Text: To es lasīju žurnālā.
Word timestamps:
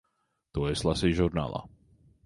To 0.57 0.63
es 0.71 0.83
lasīju 0.89 1.19
žurnālā. 1.23 1.65